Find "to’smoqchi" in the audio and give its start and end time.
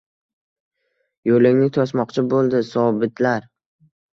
1.77-2.25